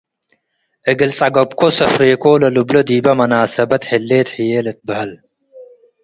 [0.91, 5.11] እግል ጸገብኮ ሰፍሬኮ ለልብሎ ዲበ መናሰበት ህሌት ህዬ ልትበሀል።